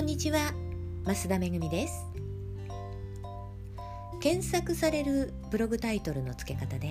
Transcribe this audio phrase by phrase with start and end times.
[0.00, 0.54] こんにちは。
[1.04, 2.06] 増田めぐみです。
[4.22, 6.88] 検索されるブログタイトルの付け方で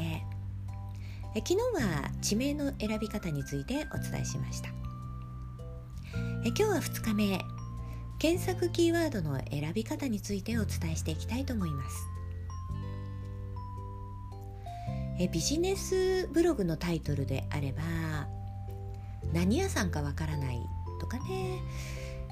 [1.33, 4.69] え昨日は地名の選び方についてお伝えしました。
[6.45, 7.41] え今日は2日目
[8.19, 11.95] 検索キーワードの選び方についてお伝えしていきたいと思います。
[15.19, 17.81] えビジネスブログのタイトルであれば
[19.33, 20.61] 何屋さんかわからない
[20.99, 21.59] とかね、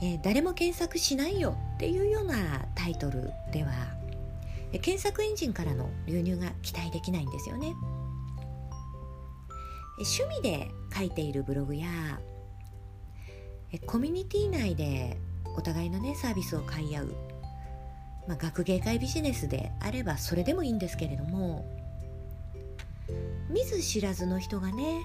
[0.02, 2.36] えー、誰も検索しないよっていうような
[2.76, 3.72] タイトルでは、
[4.72, 7.74] え検索エンジンからの流入が期待できないんですよね。
[10.00, 11.88] え趣味で書いているブログや
[13.72, 15.18] えコミュニティ内で
[15.56, 17.16] お互いのねサービスを買い合う、
[18.28, 21.66] まあ、学芸会ビジネスであればそれでもいいんですけれども
[23.50, 25.02] 見ず知らずの人がね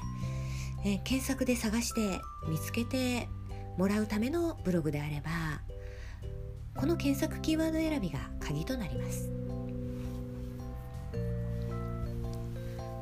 [0.84, 3.28] えー、検索で探して見つけて
[3.76, 5.30] もらうためのブログであれば
[6.74, 9.30] この検索キーワード選びが鍵となります、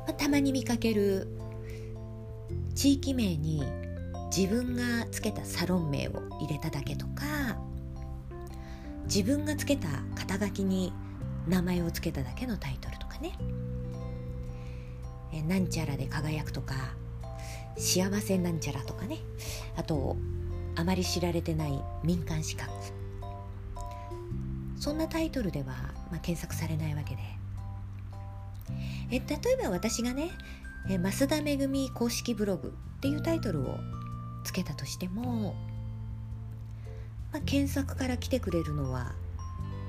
[0.05, 1.27] まあ、たまに見かける
[2.75, 3.63] 地域名に
[4.35, 7.23] 自分がつけたサロン名を入れただけとか
[9.05, 10.93] 自分がつけた肩書きに
[11.47, 13.33] 名前をつけただけのタイトルとかね。
[15.33, 16.75] えなんちゃらで輝くとか
[17.77, 19.17] 幸せなんちゃらとかね。
[19.75, 20.15] あと
[20.75, 22.71] あまり知られてない民間資格。
[24.79, 25.65] そんなタイトルでは、
[26.09, 27.21] まあ、検索されないわけで。
[29.11, 30.31] え例えば私がね
[30.89, 33.77] 「え増田めぐみ公式ブログ」っていうタイトルを
[34.43, 35.53] つけたとしても、
[37.31, 39.13] まあ、検索から来てくれるのは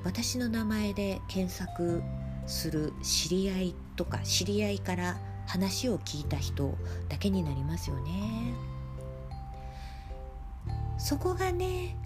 [0.03, 2.03] 私の名前で検索
[2.45, 8.72] する知り合いとか知り合いから話を聞いた人だけになりますよね。
[10.97, 11.97] そこがね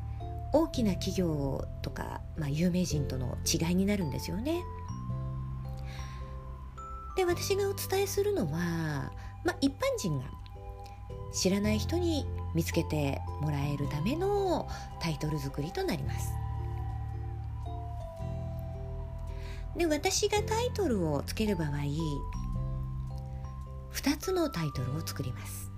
[0.53, 4.63] 大きな企業とか、まあ、有名人との違いになるんですよね。
[7.15, 9.11] で私がお伝えするのは、
[9.43, 10.25] まあ、一般人が
[11.33, 14.67] 知らない人に見つけてもらえるための
[14.99, 16.31] タイトル作りとなります。
[19.75, 21.69] で私がタイトルをつける場合
[23.93, 25.76] 2つのタイトルを作ります。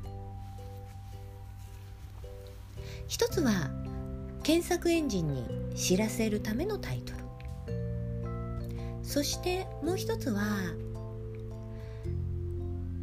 [3.10, 3.72] 一つは
[4.44, 5.44] 検索エンジンに
[5.76, 7.20] 知らせるためのタイトル。
[9.02, 10.44] そしてもう一つは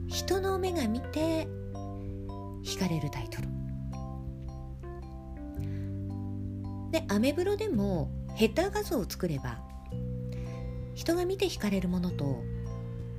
[0.07, 1.49] 人の目が見て
[2.65, 3.49] 惹かれるタイトル。
[6.93, 9.59] でアメブロでもヘッダー画像を作れば
[10.95, 12.45] 人が見て惹かれるものと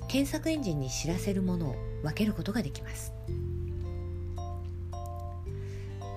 [0.08, 3.12] 検索エンジンに知らせるものを分けることができます。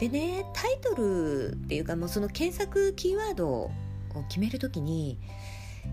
[0.00, 3.70] でねタイトルっていうかもうその検索キーワードを
[4.28, 5.18] 決めるときに、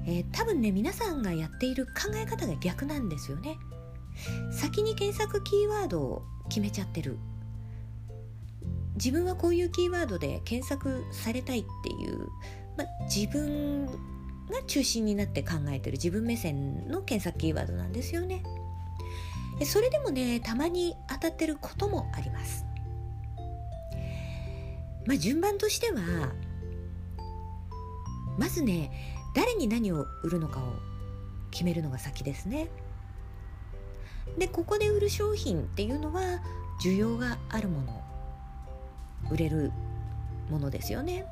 [0.06, 3.58] えー、多分ね皆さんがやっている考え方が逆なんですよね。
[4.52, 7.18] 先に検索キーワードを決めちゃってる。
[8.96, 12.30] 自分はこういうキーワードで検索されたいっていう、
[12.78, 13.94] ま、自分が
[14.66, 15.98] 中心になって考えてる。
[15.98, 18.42] 自分目線の検索キーワードなんですよね。
[19.66, 22.67] それでもねたまに当たってることもあります。
[25.08, 26.34] まあ順番としては
[28.38, 28.92] まずね
[29.34, 30.64] 誰に何を売るのかを
[31.50, 32.70] 決めるのが先ですね。
[34.38, 36.42] でここで売る商品っていうのは
[36.84, 38.04] 需要があるもの
[39.32, 39.72] 売れる
[40.50, 41.26] ものですよね。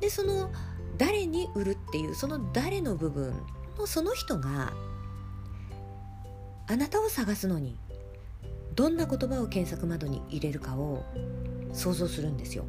[0.00, 0.50] でその
[0.96, 3.34] 誰に売るっていうその誰の部分
[3.78, 4.72] のその人が
[6.66, 7.78] あなたを探すのに
[8.74, 11.04] どんな言葉を検索窓に入れるかを
[11.72, 12.64] 想像するんですよ。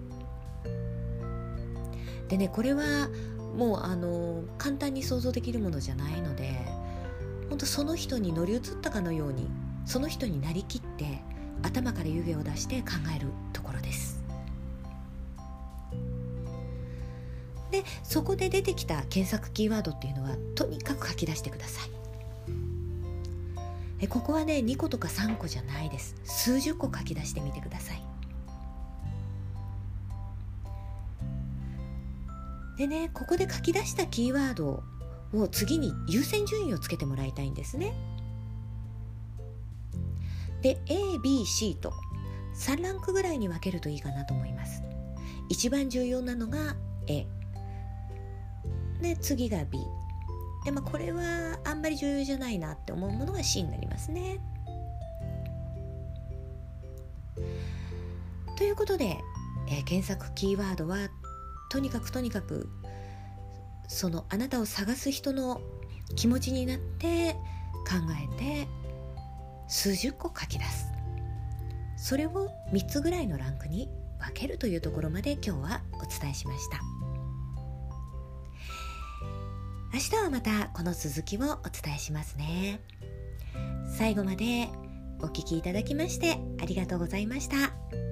[2.27, 3.09] でねこれは
[3.55, 6.59] もうあの簡単に想像できるものじゃないので
[7.49, 9.49] 本当その人に乗り移ったかのように
[9.85, 11.23] その人になりきって
[11.63, 14.19] 頭から湯気を出して考えるところです。
[17.71, 21.99] でそこで出てきた検索キーワードっていうのはとにかく書き出してください。
[24.01, 28.03] えここはね2個とか3個じゃないです数十個書き出してみてください
[32.79, 34.83] でねここで書き出したキーワード
[35.33, 37.93] を次に優先順位をつけてもらいたいんですね。
[40.61, 41.91] で ABC と
[42.55, 44.81] 3ランクぐらいに分けるといいかなと思います。
[45.49, 46.77] 一番重要なのが
[47.07, 47.27] A
[49.01, 49.79] で次が B
[50.63, 54.39] でまあこれはあんまり重要じゃないなって思うものが C になりますね。
[58.57, 59.17] ということで
[59.69, 60.97] えー、検索キーワードは
[61.69, 62.69] とにかくとにかく
[63.87, 65.61] そのあなたを探す人の
[66.15, 67.33] 気持ちになって
[67.87, 67.95] 考
[68.33, 68.67] えて
[69.67, 70.87] 数十個書き出す。
[71.97, 73.89] それを3つぐらいのランクに
[74.19, 76.79] 分けるというところまで今日はお伝えしました。
[79.93, 82.81] 明日はまたこの続きをお伝えしますね。
[83.97, 84.69] 最後まで
[85.19, 88.08] お聴きいただきましてありがとうございました。